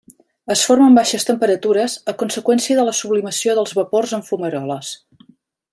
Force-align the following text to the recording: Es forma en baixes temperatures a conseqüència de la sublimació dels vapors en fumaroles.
Es 0.53 0.61
forma 0.67 0.87
en 0.91 0.95
baixes 0.99 1.25
temperatures 1.27 1.97
a 2.13 2.15
conseqüència 2.23 2.79
de 2.79 2.87
la 2.89 2.95
sublimació 3.01 3.55
dels 3.61 3.75
vapors 3.81 4.15
en 4.19 4.25
fumaroles. 4.31 4.95